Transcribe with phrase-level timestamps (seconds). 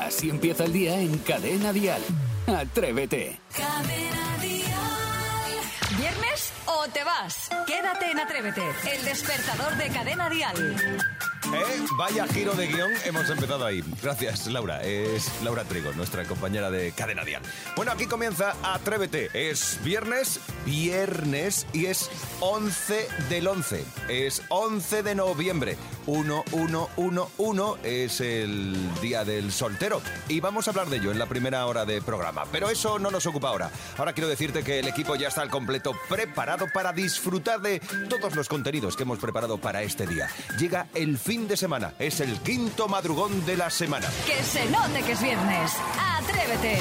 [0.00, 2.02] Así empieza el día en Cadena Dial.
[2.46, 3.38] Atrévete.
[5.98, 7.50] ¿Viernes o te vas?
[7.66, 10.76] Quédate en Atrévete, el despertador de Cadena Dial.
[11.54, 11.86] ¿Eh?
[11.96, 13.82] Vaya giro de guion, hemos empezado ahí.
[14.02, 14.82] Gracias, Laura.
[14.82, 17.42] Es Laura Trigo, nuestra compañera de Cadena Dial.
[17.74, 19.30] Bueno, aquí comienza Atrévete.
[19.32, 23.84] Es viernes, viernes y es 11 del 11.
[24.08, 25.76] Es 11 de noviembre.
[26.06, 30.00] 1111 es el día del soltero.
[30.28, 32.44] Y vamos a hablar de ello en la primera hora de programa.
[32.52, 33.70] Pero eso no nos ocupa ahora.
[33.96, 38.34] Ahora quiero decirte que el equipo ya está al completo preparado para disfrutar de todos
[38.36, 40.28] los contenidos que hemos preparado para este día.
[40.58, 41.94] Llega el fin de semana.
[41.98, 44.08] Es el quinto madrugón de la semana.
[44.26, 45.72] Que se note que es viernes.
[46.18, 46.78] Atrévete.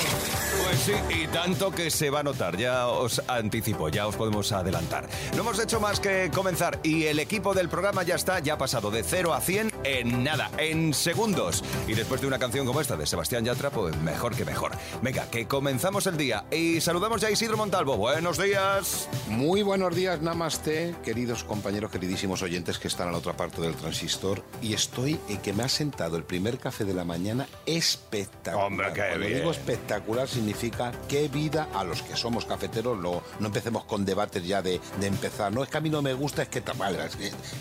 [0.63, 4.52] Pues sí, y tanto que se va a notar, ya os anticipo, ya os podemos
[4.52, 5.07] adelantar.
[5.35, 8.57] No hemos hecho más que comenzar y el equipo del programa ya está, ya ha
[8.57, 11.63] pasado de 0 a 100 en nada, en segundos.
[11.88, 14.71] Y después de una canción como esta de Sebastián Yatra, pues mejor que mejor.
[15.02, 17.97] Venga, que comenzamos el día y saludamos ya a Isidro Montalvo.
[17.97, 19.08] Buenos días.
[19.27, 23.75] Muy buenos días, Namaste, queridos compañeros, queridísimos oyentes que están a la otra parte del
[23.75, 24.44] transistor.
[24.62, 28.66] Y estoy en que me ha sentado el primer café de la mañana espectacular.
[28.67, 29.38] Hombre, qué Cuando bien.
[29.39, 32.98] digo espectacular significa qué vida a los que somos cafeteros.
[33.00, 35.54] Lo, no empecemos con debates ya de, de empezar.
[35.54, 36.64] No es que a mí no me gusta, es que.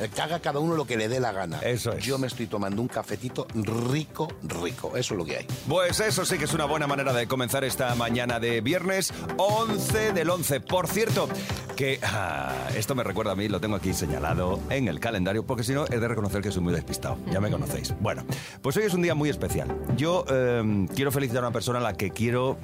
[0.01, 1.59] Es que haga cada uno lo que le dé la gana.
[1.61, 2.05] Eso es.
[2.05, 4.97] Yo me estoy tomando un cafetito rico, rico.
[4.97, 5.47] Eso es lo que hay.
[5.69, 10.13] Pues eso sí que es una buena manera de comenzar esta mañana de viernes 11
[10.13, 10.61] del 11.
[10.61, 11.29] Por cierto,
[11.77, 15.63] que ah, esto me recuerda a mí, lo tengo aquí señalado en el calendario, porque
[15.65, 17.17] si no he de reconocer que soy muy despistado.
[17.33, 17.95] Ya me conocéis.
[18.01, 18.25] Bueno,
[18.63, 19.77] pues hoy es un día muy especial.
[19.97, 22.57] Yo eh, quiero felicitar a una persona a la que quiero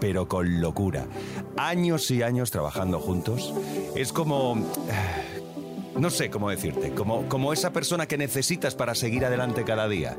[0.00, 1.06] pero con locura.
[1.56, 3.54] Años y años trabajando juntos.
[3.94, 4.56] Es como...
[4.88, 5.38] eh,
[5.96, 10.16] no sé cómo decirte, como, como esa persona que necesitas para seguir adelante cada día.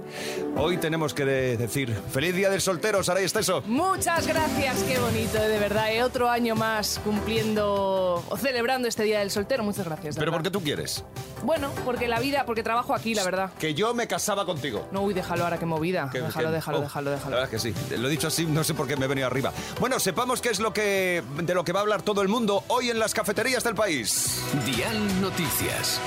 [0.56, 3.64] Hoy tenemos que de- decir, feliz día del soltero, Saray Esteso.
[3.66, 5.92] Muchas gracias, qué bonito, de verdad.
[5.92, 6.04] ¿eh?
[6.04, 9.64] Otro año más cumpliendo o celebrando este Día del Soltero.
[9.64, 10.16] Muchas gracias.
[10.16, 11.04] ¿Pero por qué tú quieres?
[11.44, 13.52] Bueno, porque la vida, porque trabajo aquí, la verdad.
[13.60, 14.88] Que yo me casaba contigo.
[14.92, 16.10] No, uy, déjalo ahora, qué movida.
[16.12, 17.36] Que- déjalo, que- déjalo, oh, déjalo, La déjalo.
[17.38, 17.96] verdad es que sí.
[17.98, 19.52] Lo he dicho así, no sé por qué me he venido arriba.
[19.80, 22.64] Bueno, sepamos qué es lo que de lo que va a hablar todo el mundo
[22.70, 24.42] hoy en las cafeterías del país.
[24.66, 26.00] Dial Noticias.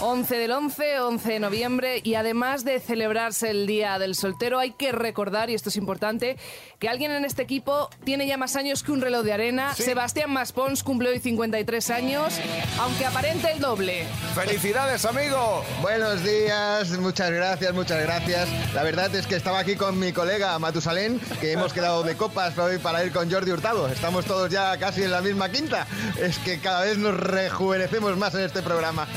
[0.00, 4.70] 11 del 11, 11 de noviembre y además de celebrarse el Día del Soltero hay
[4.70, 6.36] que recordar, y esto es importante,
[6.78, 9.74] que alguien en este equipo tiene ya más años que un reloj de arena.
[9.74, 9.82] Sí.
[9.82, 12.38] Sebastián Maspons cumple hoy 53 años,
[12.78, 14.06] aunque aparente el doble.
[14.36, 15.64] ¡Felicidades, amigo!
[15.82, 18.48] Buenos días, muchas gracias, muchas gracias.
[18.74, 22.54] La verdad es que estaba aquí con mi colega Matusalén, que hemos quedado de copas
[22.54, 23.88] para hoy para ir con Jordi Hurtado.
[23.88, 25.88] Estamos todos ya casi en la misma quinta.
[26.20, 29.08] Es que cada vez nos rejuvenecemos más en este programa.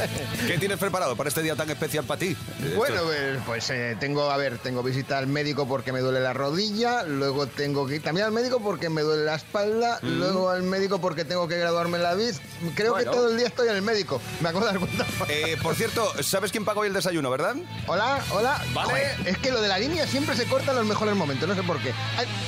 [0.48, 2.38] ¿Qué tienes preparado para este día tan especial para ti?
[2.78, 6.32] Bueno, Esto- pues, eh, tengo, a ver, tengo visita al médico porque me duele la
[6.32, 10.64] rodilla, luego tengo que ir también al médico porque me duele la espalda, luego al
[10.64, 12.36] médico porque tengo que graduarme en la vid.
[12.76, 13.12] Creo Bueno.
[13.12, 14.22] que todo el día estoy en el médico.
[14.40, 15.06] Me acabo de dar cuenta.
[15.28, 17.56] Eh, por cierto, ¿sabes quién pagó hoy el desayuno, verdad?
[17.88, 18.62] Hola, hola.
[18.74, 18.90] Vale.
[18.92, 21.56] Joder, es que lo de la línea siempre se corta en los mejores momentos, no
[21.56, 21.90] sé por qué.
[21.90, 21.94] Eh,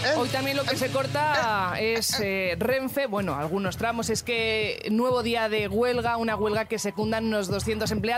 [0.05, 4.87] eh, Hoy también lo que se corta es eh, Renfe, bueno, algunos tramos, es que
[4.91, 8.12] nuevo día de huelga, una huelga que secundan unos 200 empleados,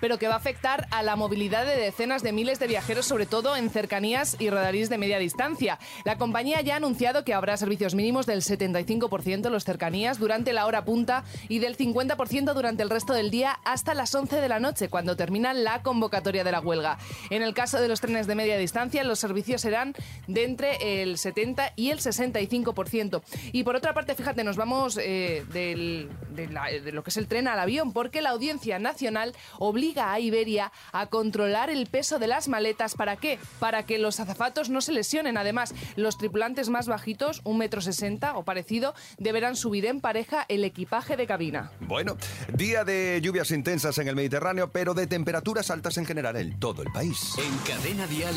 [0.00, 3.26] pero que va a afectar a la movilidad de decenas de miles de viajeros, sobre
[3.26, 5.78] todo en cercanías y rodalíes de media distancia.
[6.04, 10.52] La compañía ya ha anunciado que habrá servicios mínimos del 75% en los cercanías durante
[10.52, 14.48] la hora punta y del 50% durante el resto del día hasta las 11 de
[14.48, 16.98] la noche, cuando termina la convocatoria de la huelga.
[17.30, 19.94] En el caso de los trenes de media distancia, los servicios serán
[20.26, 23.22] de entre el 70 y el 65%.
[23.52, 27.16] Y por otra parte, fíjate, nos vamos eh, del- de, la- de lo que es
[27.16, 32.18] el tren al avión, porque la Audiencia Nacional obliga a Iberia a controlar el peso
[32.18, 32.94] de las maletas.
[32.94, 33.38] ¿Para qué?
[33.58, 35.36] Para que los azafatos no se lesionen.
[35.36, 40.64] Además, los tripulantes más bajitos, un metro sesenta o parecido, deberán subir en pareja el
[40.64, 41.72] equipaje de cabina.
[41.80, 42.16] Bueno,
[42.54, 46.82] día de lluvias intensas en el Mediterráneo, pero de temperaturas altas en general en todo
[46.82, 47.34] el país.
[47.38, 48.34] En Cadena Dial,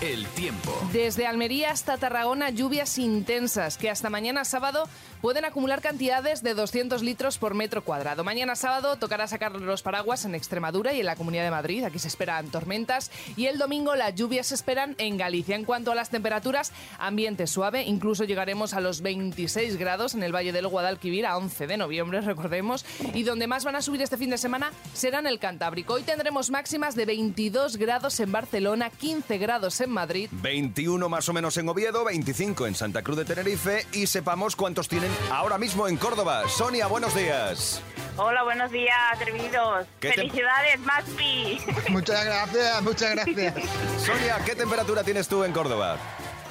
[0.00, 0.72] el tiempo.
[0.92, 4.88] Desde Almería hasta Tarragona, lluvias intensas que hasta mañana sábado
[5.20, 8.24] pueden acumular cantidades de 200 litros por metro cuadrado.
[8.24, 11.84] Mañana sábado tocará sacar los paraguas en Extremadura y en la Comunidad de Madrid.
[11.84, 13.10] Aquí se esperan tormentas.
[13.36, 15.56] Y el domingo las lluvias se esperan en Galicia.
[15.56, 17.82] En cuanto a las temperaturas, ambiente suave.
[17.84, 22.20] Incluso llegaremos a los 26 grados en el Valle del Guadalquivir a 11 de noviembre,
[22.20, 22.84] recordemos.
[23.14, 25.94] Y donde más van a subir este fin de semana será en el Cantábrico.
[25.94, 30.28] Hoy tendremos máximas de 22 grados en Barcelona, 15 grados en Madrid.
[30.32, 34.88] 21 más o menos en Oviedo, 25 en Santa Cruz de Tenerife y sepamos cuántos
[34.88, 36.42] tienen ahora mismo en Córdoba.
[36.48, 37.82] Sonia, buenos días.
[38.16, 39.86] Hola, buenos días, atrevidos.
[40.00, 41.58] ¿Qué te- Felicidades, Maspi.
[41.88, 43.54] Muchas gracias, muchas gracias.
[43.98, 45.96] Sonia, ¿qué temperatura tienes tú en Córdoba?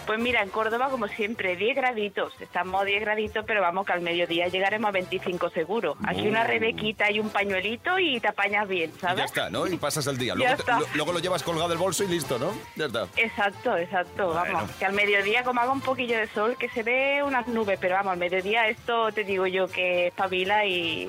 [0.05, 2.33] Pues mira, en Córdoba, como siempre, 10 graditos.
[2.41, 5.95] Estamos a 10 graditos, pero vamos que al mediodía llegaremos a 25 seguro.
[6.05, 9.17] Aquí una rebequita y un pañuelito y te apañas bien, Y ¿sabes?
[9.19, 9.65] ya está, ¿no?
[9.65, 10.33] Y pasas el día.
[10.37, 12.51] Ya Luego, te- lo- luego lo llevas colgado del bolso y listo, ¿no?
[12.75, 13.07] Ya está.
[13.15, 14.53] Exacto, exacto, Bueno.
[14.55, 14.71] vamos.
[14.71, 17.95] Que al mediodía, como haga un poquillo de sol, que se ve unas nubes, pero
[17.95, 21.07] vamos, al mediodía esto te digo yo que espabila y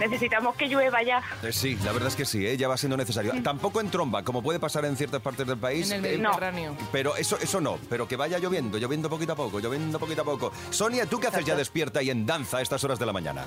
[0.00, 1.22] necesitamos que llueva ya.
[1.42, 2.56] Eh, Sí, la verdad es que sí, ¿eh?
[2.56, 3.32] ya va siendo necesario.
[3.42, 5.90] Tampoco en tromba, como puede pasar en ciertas partes del país.
[5.90, 6.76] En el eh, Mediterráneo.
[6.92, 10.24] Pero eso, eso no, pero que vaya lloviendo, lloviendo poquito a poco, lloviendo poquito a
[10.24, 10.52] poco.
[10.70, 13.44] Sonia, ¿tú qué haces ya despierta y en danza a estas horas de la mañana?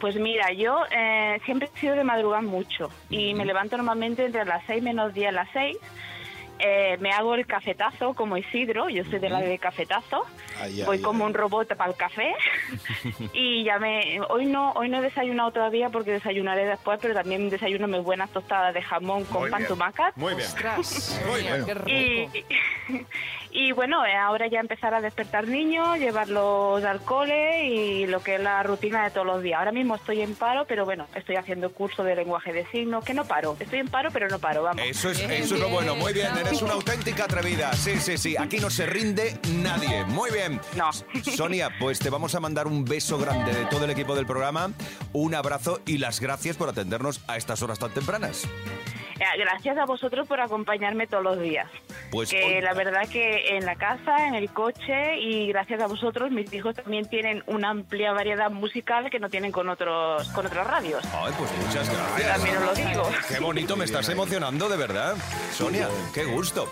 [0.00, 4.44] Pues mira, yo eh, siempre he sido de madrugar mucho y me levanto normalmente entre
[4.44, 5.76] las 6 menos 10 las 6.
[6.64, 10.24] Eh, me hago el cafetazo como Isidro, yo soy de la de cafetazo.
[10.60, 11.30] Ay, Voy ay, como ay.
[11.30, 12.32] un robot para el café
[13.32, 17.50] y ya me hoy no hoy no he desayunado todavía porque desayunaré después, pero también
[17.50, 20.16] desayuno mis buenas tostadas de jamón con pan tumacat.
[20.16, 20.46] Muy bien.
[20.46, 21.64] Ostras, Muy bien.
[21.66, 22.38] qué rico.
[22.38, 23.06] Y,
[23.52, 28.36] y bueno, eh, ahora ya empezar a despertar niños, llevarlos al cole y lo que
[28.36, 29.58] es la rutina de todos los días.
[29.58, 33.14] Ahora mismo estoy en paro, pero bueno, estoy haciendo curso de lenguaje de signos, que
[33.14, 33.56] no paro.
[33.60, 34.82] Estoy en paro, pero no paro, vamos.
[34.84, 37.72] Eso es, Bien, eso es lo bueno, muy bien, bien, eres una auténtica atrevida.
[37.74, 40.04] Sí, sí, sí, aquí no se rinde nadie.
[40.04, 40.60] Muy bien.
[40.76, 40.90] No.
[41.22, 44.70] Sonia, pues te vamos a mandar un beso grande de todo el equipo del programa,
[45.12, 48.48] un abrazo y las gracias por atendernos a estas horas tan tempranas.
[49.22, 51.68] Eh, Gracias a vosotros por acompañarme todos los días.
[52.12, 55.86] Pues que hoy- la verdad que en la casa, en el coche y gracias a
[55.86, 60.46] vosotros mis hijos también tienen una amplia variedad musical que no tienen con otros con
[60.46, 61.02] otras radios.
[61.06, 62.32] Ay, pues muchas gracias.
[62.36, 63.10] También os lo digo.
[63.28, 65.16] Qué bonito, me estás emocionando, de verdad.
[65.52, 66.70] Sonia, qué gusto.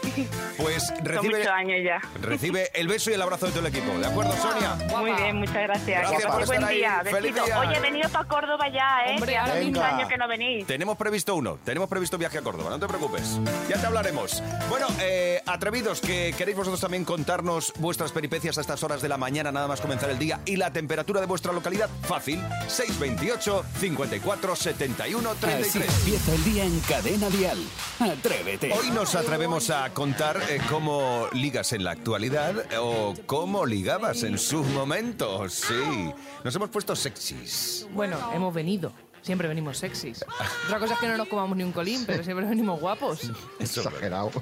[0.59, 2.01] Pues Son recibe, muchos años ya.
[2.21, 3.99] recibe el beso y el abrazo de todo el equipo.
[3.99, 4.75] ¿De acuerdo, Sonia?
[4.99, 6.01] Muy bien, muchas gracias.
[6.03, 7.01] Gracias Que por buen día.
[7.05, 7.47] Feliz Besitos.
[7.47, 7.61] día.
[7.61, 9.15] Oye, venido para Córdoba ya, ¿eh?
[9.15, 9.83] Hombre, ahora mismo.
[9.83, 10.67] años que no venís.
[10.67, 13.39] Tenemos previsto uno, tenemos previsto viaje a Córdoba, no te preocupes.
[13.69, 14.43] Ya te hablaremos.
[14.69, 19.17] Bueno, eh, atrevidos, que queréis vosotros también contarnos vuestras peripecias a estas horas de la
[19.17, 24.57] mañana, nada más comenzar el día, y la temperatura de vuestra localidad, fácil, 628 54
[24.57, 25.99] 71 Así 33.
[25.99, 27.59] empieza el día en Cadena Dial.
[27.99, 28.73] Atrévete.
[28.73, 34.39] Hoy nos atrevemos a contar eh, cómo ligas en la actualidad o cómo ligabas en
[34.39, 35.55] sus momentos.
[35.55, 36.13] Sí,
[36.45, 37.87] nos hemos puesto sexys.
[37.93, 38.93] Bueno, hemos venido.
[39.23, 40.25] Siempre venimos sexys.
[40.67, 43.21] Otra cosa es que no nos comamos ni un colín, pero siempre venimos guapos.
[43.59, 43.81] Eso.
[43.81, 44.31] Exagerado.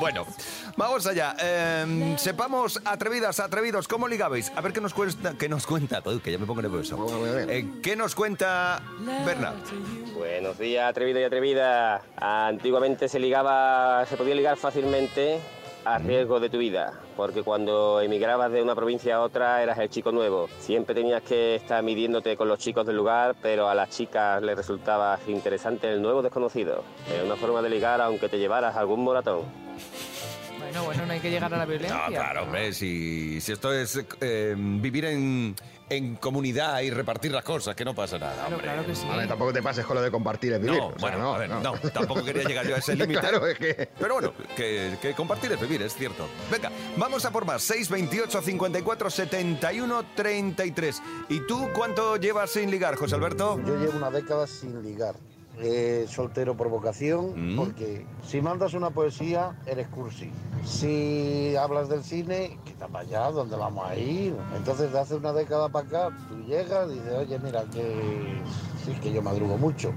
[0.00, 0.26] Bueno,
[0.76, 1.34] vamos allá.
[1.40, 4.52] Eh, sepamos, atrevidas, atrevidos, ¿cómo ligabais?
[4.54, 6.98] A ver qué nos cuenta, qué nos cuenta, Uy, que ya me pongo nervioso.
[7.48, 8.82] Eh, ¿Qué nos cuenta
[9.24, 9.56] Bernard?
[10.14, 12.02] Buenos días, atrevido y atrevida.
[12.16, 15.40] Antiguamente se ligaba, se podía ligar fácilmente
[15.86, 19.88] a riesgo de tu vida, porque cuando emigrabas de una provincia a otra eras el
[19.88, 20.48] chico nuevo.
[20.58, 24.56] Siempre tenías que estar midiéndote con los chicos del lugar, pero a las chicas les
[24.56, 26.82] resultaba interesante el nuevo desconocido.
[27.08, 29.42] Era una forma de ligar aunque te llevaras algún moratón.
[30.76, 31.96] Bueno, bueno, no hay que llegar a la violencia.
[31.96, 35.56] No, claro, hombre, si, si esto es eh, vivir en,
[35.88, 38.62] en comunidad y repartir las cosas, que no pasa nada, Claro, hombre.
[38.62, 39.06] claro que sí.
[39.08, 40.76] Vale, tampoco te pases con lo de compartir el vivir.
[40.78, 41.72] No, o sea, bueno, a ver, no.
[41.92, 43.20] tampoco quería llegar yo a ese límite.
[43.20, 43.88] Claro, es que...
[43.98, 46.28] Pero bueno, que, que compartir es vivir, es cierto.
[46.50, 47.62] Venga, vamos a por más.
[47.62, 51.02] 628 54 71 33.
[51.30, 53.58] ¿Y tú cuánto llevas sin ligar, José Alberto?
[53.66, 55.14] Yo llevo una década sin ligar.
[55.58, 57.56] Eh, soltero por vocación, Mm.
[57.56, 60.30] porque si mandas una poesía, eres cursi.
[60.64, 64.36] Si hablas del cine, quita para allá, ¿dónde vamos a ir?
[64.54, 68.42] Entonces, de hace una década para acá, tú llegas y dices, oye, mira, que
[68.84, 69.92] sí, que yo madrugo mucho.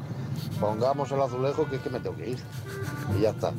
[0.62, 2.40] Pongamos el azulejo, que es que me tengo que ir.
[3.18, 3.52] Y ya está.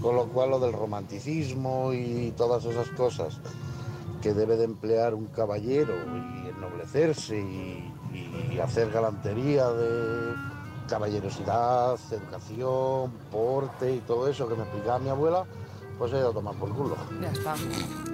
[0.00, 3.40] Con lo cual, lo del romanticismo y todas esas cosas
[4.22, 7.92] que debe de emplear un caballero y ennoblecerse y,
[8.54, 10.34] y hacer galantería de
[10.88, 15.44] caballerosidad, educación, porte y todo eso que me explicaba mi abuela,
[15.98, 16.96] pues he ido a tomar por culo.
[17.20, 17.54] Ya está.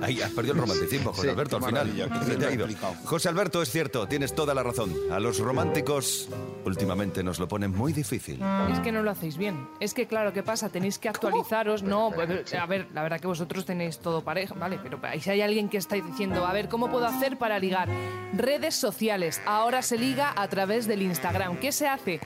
[0.03, 2.11] Ahí has perdido el romanticismo, José Sí, Alberto, al final.
[2.26, 2.67] Se te ha ido.
[3.05, 4.93] José Alberto, es cierto, tienes toda la razón.
[5.11, 6.29] A los románticos
[6.64, 8.41] últimamente nos lo ponen muy difícil.
[8.73, 9.69] Es que no lo hacéis bien.
[9.81, 10.69] Es que, claro, ¿qué pasa?
[10.71, 11.83] Tenéis que actualizaros.
[11.83, 14.79] No, pues, a ver, la verdad que vosotros tenéis todo pareja, ¿vale?
[14.83, 17.88] Pero ahí si hay alguien que está diciendo, a ver, ¿cómo puedo hacer para ligar?
[18.33, 19.41] Redes sociales.
[19.47, 21.59] Ahora se liga a través del Instagram.
[21.59, 22.21] ¿Qué se hace?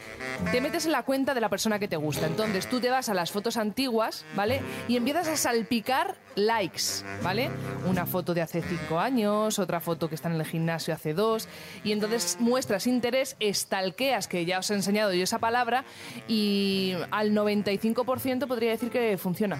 [0.53, 2.27] Te metes en la cuenta de la persona que te gusta.
[2.27, 4.61] Entonces tú te vas a las fotos antiguas, ¿vale?
[4.87, 7.51] Y empiezas a salpicar likes, ¿vale?
[7.87, 11.49] Una foto de hace cinco años, otra foto que está en el gimnasio hace dos.
[11.85, 15.85] Y entonces muestras interés, estalqueas, que ya os he enseñado yo esa palabra,
[16.29, 19.59] y al 95% podría decir que funciona.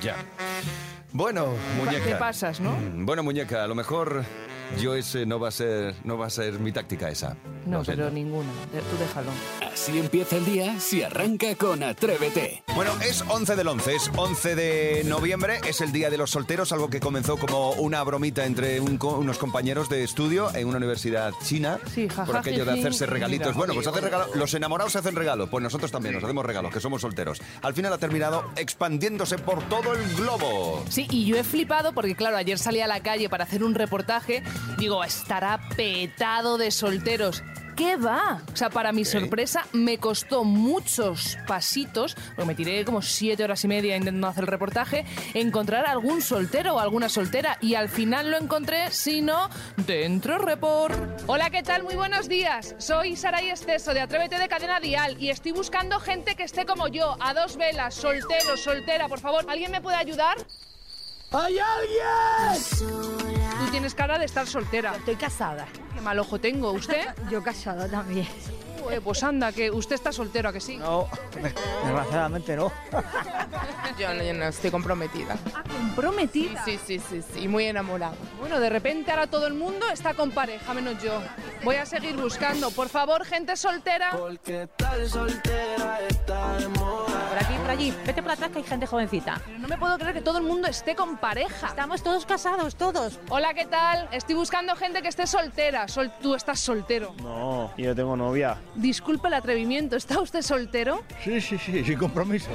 [0.00, 0.14] Ya.
[1.12, 2.04] Bueno, muñeca.
[2.04, 2.70] Te pasas, ¿no?
[2.70, 4.24] Mm, Bueno, muñeca, a lo mejor
[4.80, 7.36] yo ese no va a ser, no va a ser mi táctica esa.
[7.66, 8.48] No, pero ninguna.
[8.72, 9.30] Tú déjalo.
[9.72, 12.62] Así empieza el día si arranca con Atrévete.
[12.74, 16.72] Bueno, es 11 del 11, es 11 de noviembre, es el Día de los Solteros,
[16.72, 20.76] algo que comenzó como una bromita entre un co- unos compañeros de estudio en una
[20.76, 23.48] universidad china, Sí, jaja, por aquello de hacerse regalitos.
[23.48, 23.58] Mira.
[23.58, 26.72] bueno, pues hacer regalo, los enamorados se hacen regalo, pues nosotros también nos hacemos regalos,
[26.72, 27.40] que somos solteros.
[27.62, 30.84] Al final ha terminado expandiéndose por todo el globo.
[30.88, 33.74] Sí, y yo he flipado porque, claro, ayer salí a la calle para hacer un
[33.74, 34.42] reportaje.
[34.78, 37.42] Digo, estará petado de solteros.
[37.76, 38.40] ¿Qué va?
[38.54, 43.62] O sea, para mi sorpresa, me costó muchos pasitos, porque me tiré como siete horas
[43.64, 47.58] y media intentando hacer el reportaje, encontrar algún soltero o alguna soltera.
[47.60, 51.20] Y al final lo encontré, si no, dentro report.
[51.26, 51.82] Hola, ¿qué tal?
[51.82, 52.74] Muy buenos días.
[52.78, 56.88] Soy Saray Esteso de Atrévete de Cadena Dial y estoy buscando gente que esté como
[56.88, 59.06] yo, a dos velas, soltero, soltera.
[59.06, 60.38] Por favor, ¿alguien me puede ayudar?
[61.30, 63.35] ¡Hay alguien!
[63.66, 64.94] Tú tienes cara de estar soltera.
[64.94, 65.66] Estoy casada.
[65.92, 66.70] Qué mal ojo tengo.
[66.70, 67.04] ¿Usted?
[67.30, 68.28] Yo casada también.
[68.90, 70.76] Eh, pues anda, que usted está soltero, ¿a que sí?
[70.76, 72.72] No, desgraciadamente no.
[73.98, 75.38] Yo no, yo no, estoy comprometida.
[75.54, 76.62] Ah, comprometida.
[76.66, 78.14] Sí, sí, sí, sí, y muy enamorada.
[78.38, 81.18] Bueno, de repente ahora todo el mundo está con pareja, menos yo.
[81.64, 82.70] Voy a seguir buscando.
[82.72, 84.10] Por favor, gente soltera.
[84.10, 87.06] Porque tal soltera está de moda.
[87.06, 87.94] Por aquí, por allí.
[88.04, 89.40] Vete por atrás que hay gente jovencita.
[89.46, 91.68] Pero no me puedo creer que todo el mundo esté con pareja.
[91.68, 93.18] Estamos todos casados, todos.
[93.30, 94.08] Hola, ¿qué tal?
[94.12, 95.88] Estoy buscando gente que esté soltera.
[95.88, 97.14] Sol- Tú estás soltero.
[97.22, 98.58] No, yo tengo novia.
[98.76, 99.96] Disculpe el atrevimiento.
[99.96, 101.02] ¿Está usted soltero?
[101.24, 102.50] Sí, sí, sí, sin compromiso.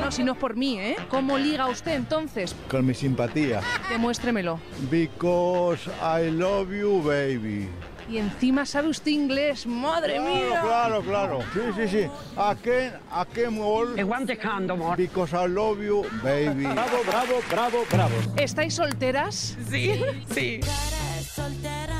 [0.00, 0.96] No, si no es por mí, ¿eh?
[1.08, 2.54] ¿Cómo liga usted entonces?
[2.70, 3.60] Con mi simpatía.
[3.88, 4.58] Demuéstremelo.
[4.90, 7.68] Because I love you, baby.
[8.10, 9.66] Y encima sabe usted inglés.
[9.66, 10.60] ¡Madre mía!
[10.62, 11.40] Claro, claro, claro.
[11.52, 12.10] Sí, sí, sí.
[12.36, 14.96] I can, I can all...
[14.96, 16.64] Because I love you, baby.
[16.64, 18.14] Bravo, bravo, bravo, bravo.
[18.36, 19.56] ¿Estáis solteras?
[19.70, 20.02] Sí,
[20.34, 20.60] sí.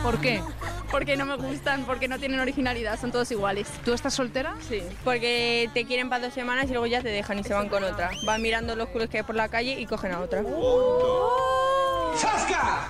[0.03, 0.43] ¿Por qué?
[0.90, 3.68] Porque no me gustan, porque no tienen originalidad, son todos iguales.
[3.85, 4.54] ¿Tú estás soltera?
[4.68, 4.83] Sí.
[5.04, 7.85] Porque te quieren para dos semanas y luego ya te dejan y se van con
[7.85, 8.11] otra.
[8.25, 10.42] Van mirando los culos que hay por la calle y cogen a otra.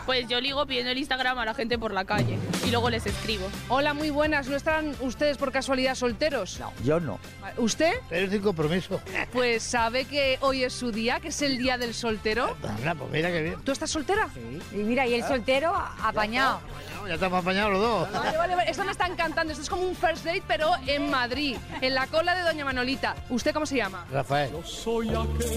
[0.06, 3.04] Pues yo ligo pidiendo el Instagram a la gente por la calle y luego les
[3.04, 3.46] escribo.
[3.68, 4.48] Hola, muy buenas.
[4.48, 6.58] ¿No están ustedes por casualidad solteros?
[6.58, 6.72] No.
[6.82, 7.18] Yo no.
[7.58, 7.92] ¿Usted?
[8.08, 9.00] Pero sin compromiso.
[9.32, 12.56] Pues sabe que hoy es su día, que es el día del soltero.
[12.66, 13.60] Anda, pues mira que bien.
[13.64, 14.28] ¿Tú estás soltera?
[14.72, 16.60] Y mira, y el soltero apañado.
[17.08, 18.12] Ya estamos apañados los dos.
[18.12, 18.70] Vale, vale, vale.
[18.70, 19.52] Esto me está encantando.
[19.52, 23.16] Esto es como un first date, pero en Madrid, en la cola de Doña Manolita.
[23.30, 24.04] ¿Usted cómo se llama?
[24.12, 24.52] Rafael.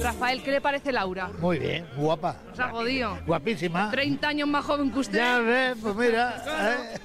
[0.01, 1.29] Rafael, ¿qué le parece Laura?
[1.39, 2.37] Muy bien, guapa.
[2.51, 3.19] Nos ha jodido.
[3.25, 3.91] Guapísima.
[3.91, 5.17] 30 años más joven que usted.
[5.17, 6.41] Ya ves, pues mira.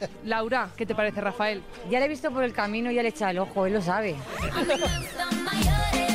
[0.01, 0.09] ¿eh?
[0.25, 1.65] Laura, ¿qué te parece, Rafael?
[1.91, 3.83] Ya le he visto por el camino y ya le echa el ojo, él lo
[3.83, 4.15] sabe.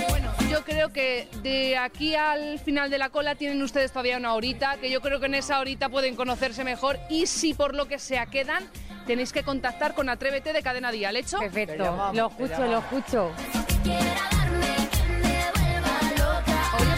[0.52, 4.76] Yo creo que de aquí al final de la cola tienen ustedes todavía una horita,
[4.82, 7.98] que yo creo que en esa horita pueden conocerse mejor y si por lo que
[8.00, 8.70] sea quedan,
[9.08, 11.40] tenéis que contactar con Atrévete de Cadena Dial, ¿hecho?
[11.40, 12.12] Perfecto.
[12.14, 13.32] Lo escucho, lo escucho.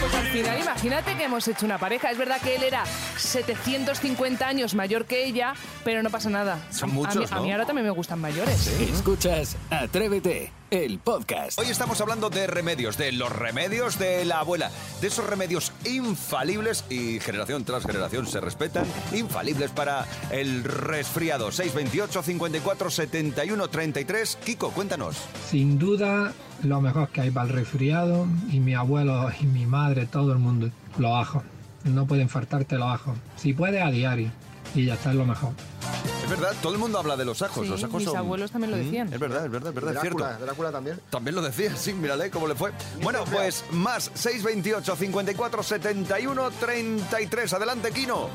[0.04, 2.10] Pues al final imagínate que hemos hecho una pareja.
[2.10, 2.84] Es verdad que él era
[3.16, 6.58] 750 años mayor que ella, pero no pasa nada.
[6.70, 8.66] Son A mí- muchos, a, mí, ahora también me gustan mayores.
[8.66, 11.58] Escuchas Atrévete, el podcast.
[11.58, 14.70] Hoy estamos hablando de remedios, de los remedios de la abuela,
[15.00, 18.84] de esos remedios infalibles y generación tras generación se respetan,
[19.14, 21.50] infalibles para el resfriado.
[21.50, 24.36] 628 54 71 33.
[24.44, 25.16] Kiko, cuéntanos.
[25.50, 30.06] Sin duda, lo mejor que hay para el resfriado, y mi abuelo y mi madre,
[30.06, 31.42] todo el mundo, los ajos.
[31.84, 33.16] No pueden faltarte los ajos.
[33.36, 34.30] Si puedes, a diario.
[34.74, 35.50] Y ya está, es lo mejor.
[36.24, 37.62] Es verdad, todo el mundo habla de los ajos.
[37.64, 39.12] Sí, los ajos mis son- abuelos también lo Mm, decían.
[39.12, 40.44] Es verdad, es verdad, es verdad, es Drácula, cierto.
[40.46, 41.00] Drácula también.
[41.10, 42.72] También lo decía, sí, mírale cómo le fue.
[43.02, 47.52] Bueno, pues más 628 54 71 33.
[47.52, 48.28] Adelante, Kino.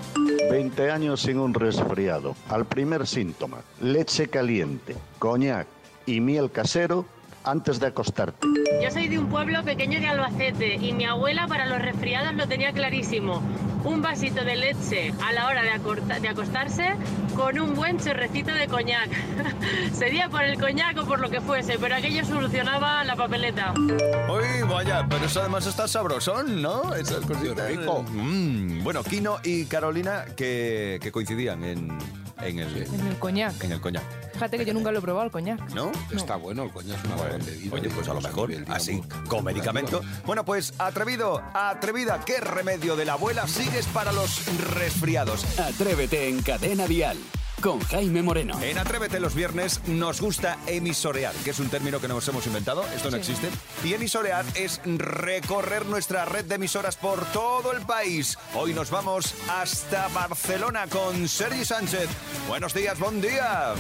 [0.52, 2.36] 20 años sin un resfriado.
[2.50, 5.68] Al primer síntoma, leche caliente, coñac
[6.06, 7.06] y miel casero
[7.50, 8.48] antes de acostarte.
[8.82, 12.48] Yo soy de un pueblo pequeño de Albacete y mi abuela para los resfriados lo
[12.48, 13.42] tenía clarísimo.
[13.84, 16.96] Un vasito de leche a la hora de, de acostarse
[17.36, 19.10] con un buen chorrecito de coñac.
[19.94, 23.74] Sería por el coñac o por lo que fuese, pero aquello solucionaba la papeleta.
[23.78, 26.94] Uy, vaya, pero eso además está sabrosón, ¿no?
[26.96, 27.70] Esas cositas.
[27.70, 28.04] rico.
[28.12, 31.98] Mm, bueno, Kino y Carolina que, que coincidían en,
[32.42, 33.64] en el, En el coñac.
[33.64, 34.04] en el coñac.
[34.34, 35.60] Fíjate que yo nunca lo he probado el coñac.
[35.72, 35.92] ¿No?
[36.12, 37.76] Está bueno, el coñac es una buena bebida.
[37.76, 40.02] Oye, pues a lo mejor, así, con medicamento.
[40.26, 45.60] Bueno, pues atrevido, atrevida, ¿qué remedio de la abuela sigues para los resfriados?
[45.60, 47.18] Atrévete en Cadena Dial
[47.62, 48.60] con Jaime Moreno.
[48.62, 52.84] En Atrévete los viernes nos gusta emisorear, que es un término que nos hemos inventado,
[52.96, 53.32] esto no Sí.
[53.32, 53.50] existe.
[53.84, 58.38] Y emisorear es recorrer nuestra red de emisoras por todo el país.
[58.56, 62.08] Hoy nos vamos hasta Barcelona con Sergi Sánchez.
[62.48, 63.74] Buenos días, buen día.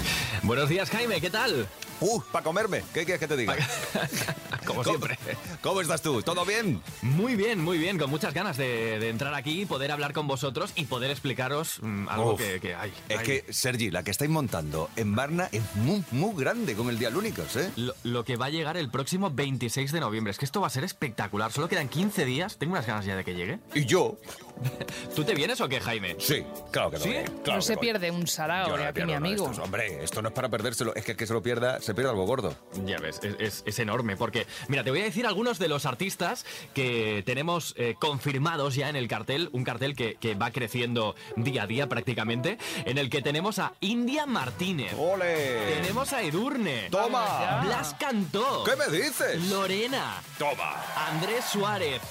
[0.43, 1.67] Buenos días, Jaime, ¿qué tal?
[2.01, 3.55] Uh, para comerme, ¿qué quieres que te diga?
[4.65, 5.17] Como siempre.
[5.61, 6.21] ¿Cómo estás tú?
[6.21, 6.81] ¿Todo bien?
[7.01, 10.71] Muy bien, muy bien, con muchas ganas de, de entrar aquí, poder hablar con vosotros
[10.75, 12.93] y poder explicaros mm, algo Uf, que, que hay.
[13.09, 13.25] Es hay.
[13.25, 17.09] que, Sergi, la que estáis montando en Barna es muy, muy grande con el Día
[17.09, 17.71] Lúnicos, ¿eh?
[17.75, 20.31] Lo, lo que va a llegar el próximo 26 de noviembre.
[20.31, 21.51] Es que esto va a ser espectacular.
[21.51, 22.57] Solo quedan 15 días.
[22.57, 23.59] Tengo unas ganas ya de que llegue.
[23.73, 24.17] ¿Y yo?
[25.15, 26.15] ¿Tú te vienes o qué, Jaime?
[26.19, 27.09] Sí, claro que me ¿Sí?
[27.09, 27.81] voy, claro no que se voy.
[27.81, 29.45] pierde un sarao, no aquí mi amigo.
[29.63, 32.09] hombre, esto no es para perdérselo, es que el que se lo pierda, se pierde
[32.11, 32.55] algo gordo.
[32.85, 35.85] Ya ves, es, es- es enorme porque, mira, te voy a decir algunos de los
[35.85, 41.15] artistas que tenemos eh, confirmados ya en el cartel, un cartel que, que va creciendo
[41.35, 44.93] día a día prácticamente, en el que tenemos a India Martínez.
[44.97, 45.75] ¡Ole!
[45.81, 46.89] Tenemos a Edurne.
[46.89, 47.61] ¡Toma!
[47.63, 48.63] Blas Cantó.
[48.63, 49.41] ¿Qué me dices?
[49.49, 50.21] Lorena.
[50.37, 50.75] ¡Toma!
[51.09, 52.01] Andrés Suárez.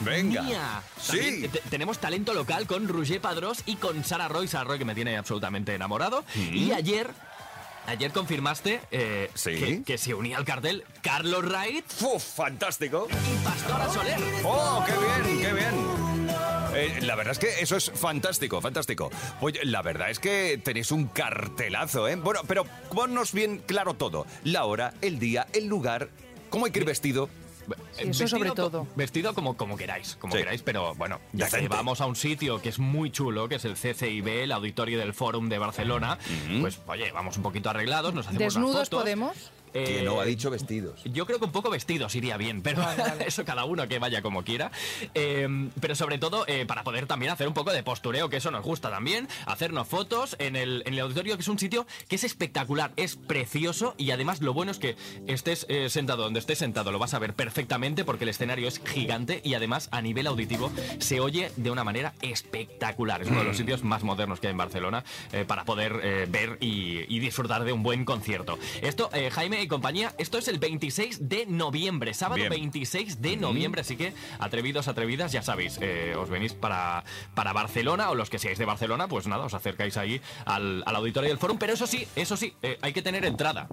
[0.00, 0.42] Venga.
[0.42, 0.82] Mía.
[1.00, 1.48] Sí.
[1.70, 4.48] Tenemos talento local con Roger Padrós y con Sara Roy.
[4.48, 6.24] Sara Roy que me tiene absolutamente enamorado.
[6.34, 7.10] Y ayer...
[7.88, 11.84] Ayer confirmaste eh, que, que se unía al cartel Carlos Wright.
[12.00, 13.06] ¡Uf, fantástico!
[13.10, 14.18] Y Pastora Soler.
[14.42, 16.26] ¡Oh, qué bien, qué bien!
[16.74, 19.12] Eh, la verdad es que eso es fantástico, fantástico.
[19.40, 22.16] Pues la verdad es que tenéis un cartelazo, ¿eh?
[22.16, 24.26] Bueno, pero ponnos bien claro todo.
[24.42, 26.08] La hora, el día, el lugar,
[26.50, 27.30] cómo hay que ir vestido.
[27.98, 28.12] Eh,
[28.70, 30.38] co- Vestido como, como queráis, como Sí.
[30.40, 33.64] queráis, pero bueno, ya que vamos a un sitio que es muy chulo, que es
[33.64, 36.18] el CCIB, el auditorio del Fórum de Barcelona,
[36.60, 39.00] pues oye, vamos un poquito arreglados, nos hacemos unas ¿Desnudos fotos.
[39.02, 39.52] podemos?
[39.72, 41.02] Que Eh, no ha dicho vestidos.
[41.04, 42.82] Yo creo que un poco vestidos iría bien, pero
[43.26, 44.70] eso cada uno que vaya como quiera.
[45.14, 48.50] Eh, pero sobre todo eh, para poder también hacer un poco de postureo, que eso
[48.50, 52.16] nos gusta también, hacernos fotos en el, en el auditorio, que es un sitio que
[52.16, 54.96] es espectacular, es precioso y además lo bueno es que
[55.26, 58.80] estés eh, sentado donde estés sentado, lo vas a ver perfectamente porque el escenario es
[58.84, 63.22] gigante y además a nivel auditivo se oye de una manera espectacular.
[63.22, 66.26] Es uno de los sitios más modernos que hay en Barcelona eh, para poder eh,
[66.28, 68.58] ver y, y disfrutar de un buen concierto.
[68.82, 72.50] Esto, eh, Jaime y compañía, esto es el 26 de noviembre, sábado Bien.
[72.50, 77.04] 26 de noviembre, así que atrevidos, atrevidas, ya sabéis, eh, os venís para,
[77.34, 80.96] para Barcelona o los que seáis de Barcelona, pues nada, os acercáis ahí al, al
[80.96, 83.68] auditorio del Fórum, pero eso sí, eso sí, eh, hay que tener entrada.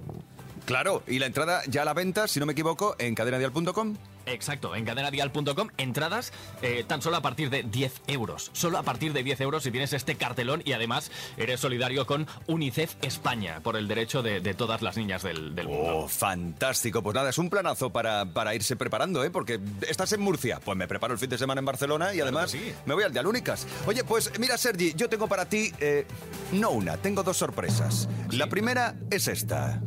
[0.66, 3.96] Claro, y la entrada ya a la venta, si no me equivoco, en cadenadial.com.
[4.26, 8.52] Exacto, en cadenadial.com, entradas eh, tan solo a partir de 10 euros.
[8.54, 12.26] Solo a partir de 10 euros si tienes este cartelón y además eres solidario con
[12.48, 15.98] UNICEF España por el derecho de, de todas las niñas del, del mundo.
[15.98, 17.04] Oh, fantástico.
[17.04, 19.30] Pues nada, es un planazo para, para irse preparando, ¿eh?
[19.30, 20.62] Porque estás en Murcia.
[20.64, 23.20] Pues me preparo el fin de semana en Barcelona y además me voy al de
[23.20, 23.68] Alúnicas.
[23.86, 26.06] Oye, pues mira, Sergi, yo tengo para ti, eh,
[26.54, 28.08] no una, tengo dos sorpresas.
[28.32, 29.82] La primera es esta.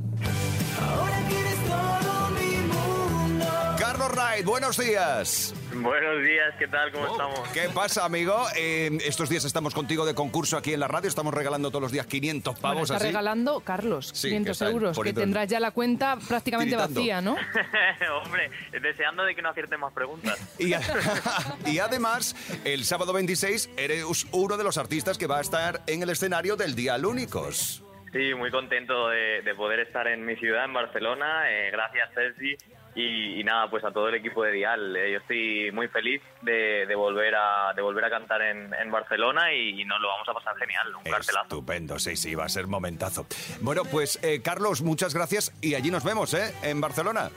[3.79, 5.55] Carlos Wright, buenos días.
[5.75, 6.91] Buenos días, ¿qué tal?
[6.91, 7.41] ¿Cómo estamos?
[7.51, 8.47] ¿Qué pasa, amigo?
[8.57, 11.09] Eh, estos días estamos contigo de concurso aquí en la radio.
[11.09, 13.07] Estamos regalando todos los días 500 Bueno, pavos está así.
[13.07, 17.01] regalando Carlos Sí, 500 que está euros, que tendrás ya la cuenta prácticamente Tiritando.
[17.01, 17.37] vacía, ¿no?
[18.25, 18.51] Hombre,
[18.81, 20.37] deseando de que no acierten más preguntas.
[20.59, 20.73] Y,
[21.71, 26.03] y además, el sábado 26 eres uno de los artistas que va a estar en
[26.03, 27.83] el escenario del Día Lúnicos.
[28.17, 31.51] Sí, muy contento de, de poder estar en mi ciudad, en Barcelona.
[31.51, 32.57] eh, gracias, Sergi.
[32.95, 34.97] Y, y nada, pues a todo el equipo de Dial.
[34.97, 39.85] eh, yo estoy muy feliz de, volver a de volver a cantar en, Barcelona y,
[39.85, 40.95] nos lo vamos a pasar genial.
[40.97, 41.43] Un cartelazo.
[41.43, 43.27] Estupendo, sí, sí, va a ser momentazo.
[43.61, 46.55] Bueno, pues eh, Carlos, muchas gracias y allí nos vemos, ¿eh?
[46.63, 47.31] En Barcelona.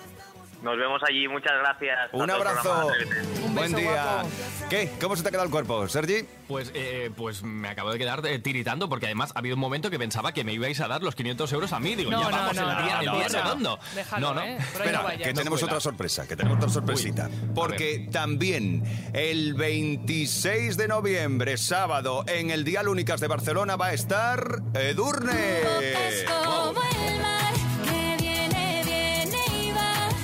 [0.61, 1.27] Nos vemos allí.
[1.27, 1.97] Muchas gracias.
[2.11, 2.89] Un abrazo.
[3.49, 4.23] Buen día.
[4.69, 4.91] ¿Qué?
[5.01, 6.25] ¿Cómo se te ha quedado el cuerpo, Sergi?
[6.47, 9.89] Pues, eh, pues me acabo de quedar eh, tiritando porque además ha habido un momento
[9.89, 11.95] que pensaba que me ibais a dar los 500 euros a mí.
[11.95, 13.43] Digo, No, ya no, vamos no, el día, no, el no, día no.
[13.43, 13.79] redondo.
[13.95, 14.41] Déjalo, no, no.
[14.43, 14.57] ¿eh?
[14.57, 17.27] Espera, que tenemos No otra sorpresa, que tenemos otra sorpresita.
[17.27, 23.87] Uy, porque también el 26 de noviembre, sábado, en el Día Únicas de Barcelona va
[23.87, 25.61] a estar Edurne.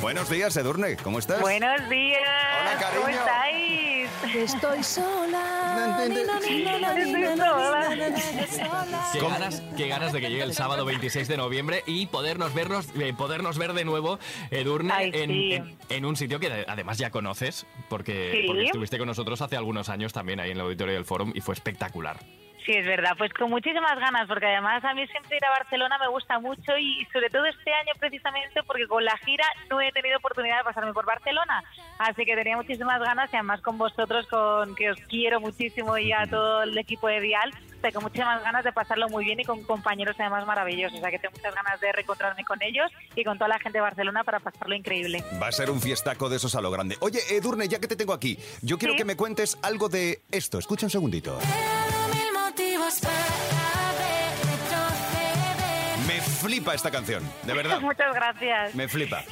[0.06, 1.42] Buenos días, Edurne, ¿cómo estás?
[1.42, 2.20] Buenos días.
[2.62, 3.02] Hola, cariño.
[3.02, 4.10] ¿Cómo estáis?
[4.36, 5.98] Estoy sola.
[9.14, 12.88] Qué ganas, qué ganas de que llegue el sábado 26 de noviembre y podernos vernos,
[13.00, 14.20] eh, podernos ver de nuevo,
[14.52, 15.54] Edurne, Ay, en, sí.
[15.54, 18.48] en- en un sitio que además ya conoces, porque, Sí.
[18.48, 21.42] porque estuviste con nosotros hace algunos años también ahí en el auditorio del Fórum y
[21.42, 22.20] fue espectacular.
[22.66, 26.00] Sí, es verdad, pues con muchísimas ganas, porque además a mí siempre ir a Barcelona
[26.00, 29.92] me gusta mucho y sobre todo este año precisamente porque con la gira no he
[29.92, 31.64] tenido oportunidad de pasarme por Barcelona,
[32.00, 36.12] así que tenía muchísimas ganas y además con vosotros, con que os quiero muchísimo y
[36.12, 39.40] a todo el equipo de Dial, o sea, con muchísimas ganas de pasarlo muy bien
[39.40, 42.92] y con compañeros además maravillosos, o sea que tengo muchas ganas de reencontrarme con ellos
[43.16, 45.24] y con toda la gente de Barcelona para pasarlo increíble.
[45.40, 46.98] Va a ser un fiestaco de esos a lo grande.
[47.02, 48.98] Oye, Edurne, ya que te tengo aquí, yo quiero Sí.
[48.98, 50.58] que me cuentes algo de esto.
[50.58, 51.38] Escucha un segundito.
[52.58, 53.92] Mil motivos para
[54.38, 56.08] retroceder.
[56.08, 57.80] Me flipa esta canción, de verdad.
[57.82, 58.76] Muchas gracias.
[58.76, 59.24] Me flipa.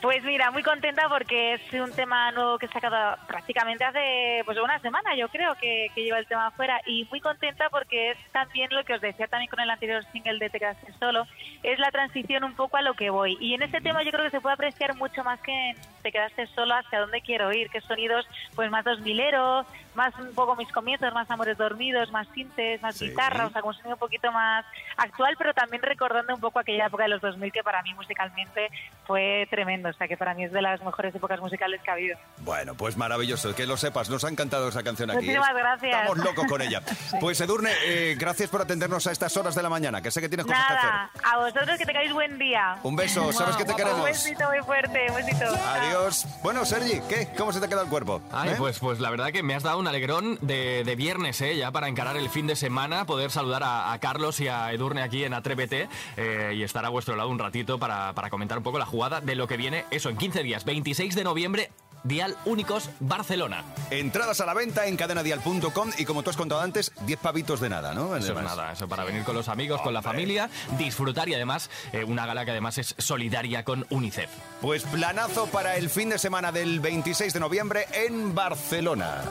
[0.00, 4.56] Pues mira, muy contenta porque es un tema nuevo que he sacado prácticamente hace pues
[4.58, 8.18] una semana, yo creo que, que lleva el tema afuera y muy contenta porque es
[8.30, 11.26] también lo que os decía también con el anterior single de Te quedaste solo,
[11.64, 13.36] es la transición un poco a lo que voy.
[13.40, 16.12] Y en este tema yo creo que se puede apreciar mucho más que en Te
[16.12, 20.54] quedaste solo hacia dónde quiero ir, que sonidos pues más dos mileros, más un poco
[20.56, 23.08] mis comienzos, más amores dormidos, más sintes, más Sí.
[23.08, 24.64] guitarra, o sea, como un sonido un poquito más
[24.96, 28.68] actual, pero también recordando un poco aquella época de los 2000 que para mí musicalmente
[29.06, 31.94] fue tremendo, o sea, que para mí es de las mejores épocas musicales que ha
[31.94, 32.18] habido.
[32.38, 35.18] Bueno, pues maravilloso, que lo sepas, nos ha encantado esa canción aquí.
[35.20, 36.00] Muchísimas Es- gracias.
[36.02, 36.82] Estamos locos con ella.
[37.20, 40.28] Pues Edurne, eh, gracias por atendernos a estas horas de la mañana, que sé que
[40.28, 40.90] tienes cosas que hacer.
[40.90, 42.76] Nada, a vosotros que tengáis buen día.
[42.82, 44.04] Un beso, sabes que te Un queremos.
[44.04, 45.44] besito muy fuerte, un besito.
[45.66, 46.26] Adiós.
[46.42, 47.28] Bueno, Sergi, ¿qué?
[47.36, 48.20] ¿Cómo se te queda el cuerpo?
[48.32, 48.54] Ay, ¿Eh?
[48.58, 51.56] pues, pues la verdad que me has dado un alegrón de, de viernes, ¿eh?
[51.56, 55.02] Ya para encarar el fin de semana, poder saludar a, a Carlos y a Edurne
[55.02, 58.64] aquí en Atrévete eh, y estar a vuestro lado un ratito para, para comentar un
[58.64, 61.70] poco la jugada de lo que viene, eso, en 15 días, 26 de noviembre,
[62.04, 63.64] Dial Únicos Barcelona.
[63.90, 67.68] Entradas a la venta en cadenadial.com y como tú has contado antes, 10 pavitos de
[67.68, 68.16] nada, ¿no?
[68.16, 71.70] Eso es nada, eso para venir con los amigos, con la familia, disfrutar y además
[71.92, 74.30] eh, una gala que además es solidaria con UNICEF.
[74.60, 79.22] Pues planazo para el fin de semana del 26 de noviembre en Barcelona.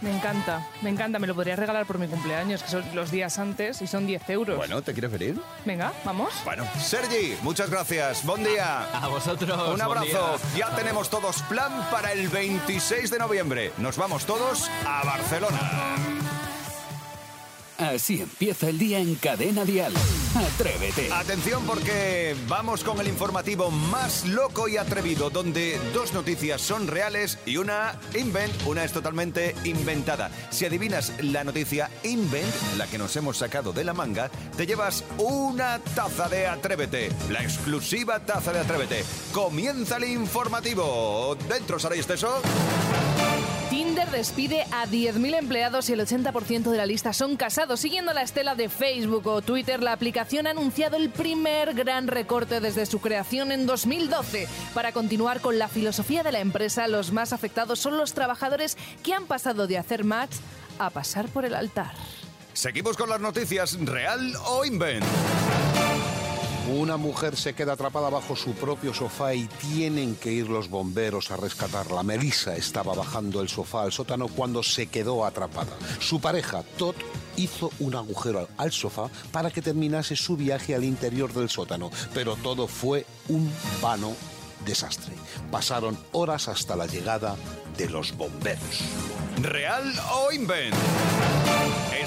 [0.00, 1.18] Me encanta, me encanta.
[1.18, 4.30] Me lo podrías regalar por mi cumpleaños, que son los días antes y son 10
[4.30, 4.56] euros.
[4.56, 5.40] Bueno, ¿te quieres venir?
[5.64, 6.32] Venga, vamos.
[6.44, 8.24] Bueno, Sergi, muchas gracias.
[8.24, 8.84] Buen día.
[8.92, 9.58] A vosotros.
[9.58, 10.38] Un buen abrazo.
[10.54, 10.68] día.
[10.68, 13.72] Ya tenemos todos plan para el 26 de noviembre.
[13.78, 16.17] Nos vamos todos a Barcelona.
[17.78, 19.92] Así empieza el día en Cadena Dial.
[20.34, 21.12] Atrévete.
[21.12, 27.38] Atención porque vamos con el informativo más loco y atrevido, donde dos noticias son reales
[27.46, 30.28] y una invent, una es totalmente inventada.
[30.50, 35.04] Si adivinas la noticia invent, la que nos hemos sacado de la manga, te llevas
[35.16, 39.04] una taza de Atrévete, la exclusiva taza de Atrévete.
[39.32, 41.36] Comienza el informativo.
[41.48, 42.42] Dentro, Sara Esteso.
[43.78, 47.78] Tinder despide a 10.000 empleados y el 80% de la lista son casados.
[47.78, 52.58] Siguiendo la estela de Facebook o Twitter, la aplicación ha anunciado el primer gran recorte
[52.58, 54.48] desde su creación en 2012.
[54.74, 59.14] Para continuar con la filosofía de la empresa, los más afectados son los trabajadores que
[59.14, 60.34] han pasado de hacer match
[60.80, 61.92] a pasar por el altar.
[62.54, 65.04] Seguimos con las noticias, real o invent.
[66.68, 71.30] Una mujer se queda atrapada bajo su propio sofá y tienen que ir los bomberos
[71.30, 72.02] a rescatarla.
[72.02, 75.72] Melissa estaba bajando el sofá al sótano cuando se quedó atrapada.
[75.98, 76.94] Su pareja, Todd,
[77.36, 82.36] hizo un agujero al- sofá para que terminase su viaje al interior del sótano, pero
[82.36, 83.50] todo fue un
[83.80, 84.14] vano
[84.64, 85.14] desastre.
[85.50, 87.36] Pasaron horas hasta la llegada
[87.76, 88.82] de los bomberos.
[89.42, 90.74] ¿Real o invent?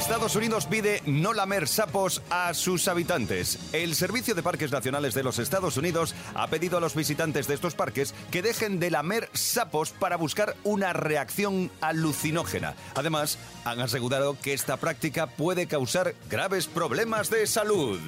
[0.02, 3.60] Estados Unidos pide no lamer sapos a sus habitantes.
[3.72, 7.54] El Servicio de Parques Nacionales de los Estados Unidos ha pedido a los visitantes de
[7.54, 12.74] estos parques que dejen de lamer sapos para buscar una reacción alucinógena.
[12.96, 18.00] Además, han asegurado que esta práctica puede causar graves problemas de salud.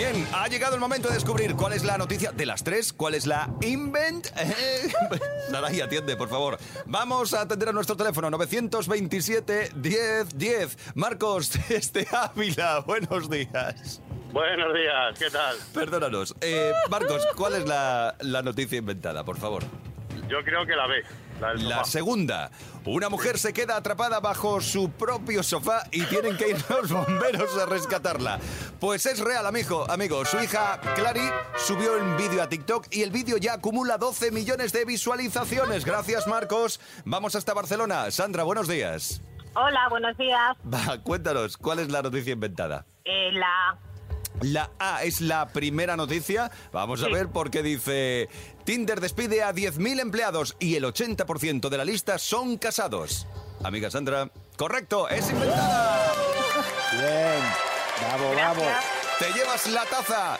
[0.00, 3.14] Bien, ha llegado el momento de descubrir cuál es la noticia de las tres, cuál
[3.14, 4.28] es la invent.
[5.50, 6.56] Saray, atiende, por favor.
[6.86, 10.94] Vamos a atender a nuestro teléfono 927 10 10.
[10.94, 14.00] Marcos, desde Ávila, buenos días.
[14.32, 15.56] Buenos días, ¿qué tal?
[15.74, 16.34] Perdónanos.
[16.40, 19.64] Eh, Marcos, ¿cuál es la, la noticia inventada, por favor?
[20.30, 21.02] Yo creo que la B,
[21.40, 22.50] la segunda.
[22.84, 27.56] Una mujer se queda atrapada bajo su propio sofá y tienen que ir los bomberos
[27.58, 28.38] a rescatarla.
[28.78, 29.90] Pues es real, amigo.
[29.90, 34.30] Amigo, su hija Clary subió un vídeo a TikTok y el vídeo ya acumula 12
[34.30, 35.84] millones de visualizaciones.
[35.84, 36.80] Gracias, Marcos.
[37.04, 38.10] Vamos hasta Barcelona.
[38.10, 39.22] Sandra, buenos días.
[39.54, 40.56] Hola, buenos días.
[40.72, 42.86] Va, cuéntanos, ¿cuál es la noticia inventada?
[43.04, 43.78] Eh, la
[44.42, 46.50] La A es la primera noticia.
[46.72, 48.28] Vamos a ver por qué dice...
[48.64, 53.26] Tinder despide a 10.000 empleados y el 80% de la lista son casados.
[53.62, 56.12] Amiga Sandra, correcto, es inventada.
[56.92, 57.42] Bien,
[58.00, 58.62] bravo, bravo.
[59.20, 60.38] Te llevas la taza.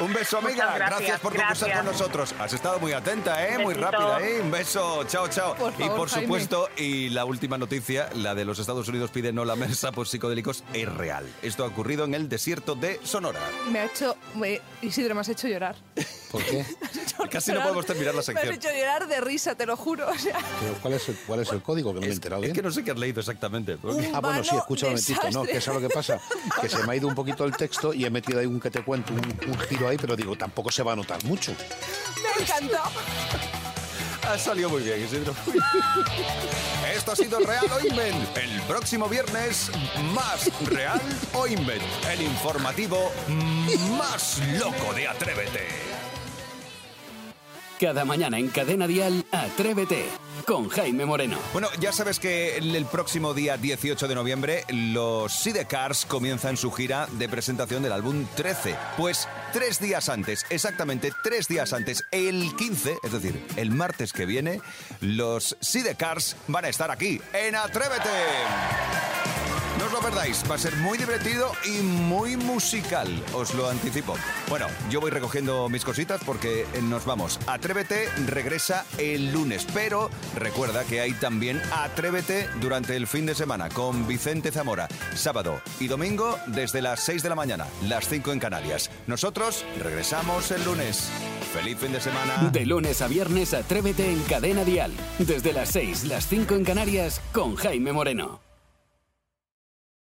[0.00, 0.74] Un beso, amiga.
[0.76, 1.76] gracias, por concursar gracias.
[1.78, 2.34] con nosotros.
[2.38, 3.56] Has estado muy atenta, ¿eh?
[3.58, 4.40] Muy rápida, ¿eh?
[4.42, 5.04] Un beso.
[5.04, 5.54] Chao, chao.
[5.54, 6.26] Por y favor, por Jaime.
[6.26, 10.06] supuesto, y la última noticia, la de los Estados Unidos pide no la mesa por
[10.06, 11.24] psicodélicos, es real.
[11.42, 13.40] Esto ha ocurrido en el desierto de Sonora.
[13.70, 14.16] Me ha hecho...
[14.34, 15.76] me- Isidro, me has hecho llorar.
[16.30, 16.66] ¿Por qué?
[17.30, 18.54] Casi no podemos terminar la Me has sección.
[18.54, 20.08] hecho llorar de risa, te lo juro.
[20.10, 21.90] O sea, Pero ¿cuál, es el, ¿Cuál es el código?
[21.90, 23.76] Que no me he enterado Es que no sé qué has leído exactamente.
[23.78, 25.30] porque- Ah, bueno, sí, escucha un momentito.
[25.30, 26.20] No, que eso es lo que pasa.
[26.60, 28.70] Que se me ha ido un poquito el texto y he metido ahí un que
[28.70, 31.52] te cuento, un, un giro ahí, pero digo, tampoco se va a notar mucho.
[32.22, 32.78] me encantó.
[34.26, 35.34] Ha salido muy bien, Isidro.
[36.96, 38.36] Esto ha sido Real o Invent.
[38.36, 39.70] El próximo viernes,
[40.14, 41.00] más Real
[41.34, 41.82] o Invent.
[42.10, 43.12] El informativo
[43.98, 45.85] más loco de Atrévete.
[47.80, 50.06] Cada mañana en Cadena Dial, Atrévete
[50.46, 51.38] con Jaime Moreno.
[51.52, 57.06] Bueno, ya sabes que el próximo día 18 de noviembre los Sidecars comienzan su gira
[57.12, 58.76] de presentación del álbum 13.
[58.96, 64.24] Pues tres días antes, exactamente tres días antes, el 15, es decir, el martes que
[64.24, 64.60] viene,
[65.00, 68.08] los Sidecars van a estar aquí en Atrévete.
[69.78, 74.14] No os lo perdáis, va a ser muy divertido y muy musical, os lo anticipo.
[74.48, 77.38] Bueno, yo voy recogiendo mis cositas porque nos vamos.
[77.46, 83.68] Atrévete regresa el lunes, pero recuerda que hay también Atrévete durante el fin de semana
[83.68, 88.38] con Vicente Zamora, sábado y domingo desde las 6 de la mañana, las 5 en
[88.38, 88.90] Canarias.
[89.06, 91.10] Nosotros regresamos el lunes.
[91.52, 92.48] Feliz fin de semana.
[92.50, 94.92] De lunes a viernes, Atrévete en Cadena Dial.
[95.18, 98.45] Desde las 6, las 5 en Canarias con Jaime Moreno.